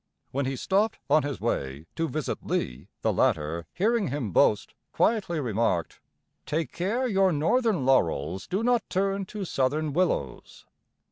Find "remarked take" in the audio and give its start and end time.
5.39-6.71